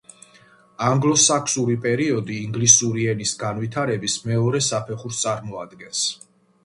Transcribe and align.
ანგლო-საქსური 0.85 1.75
პერიოდი 1.83 2.39
ინგლისური 2.45 3.05
ენის 3.13 3.35
განვითარების 3.45 4.17
მეორე 4.31 4.63
საფეხურს 4.73 5.21
წარმოადგენს. 5.27 6.03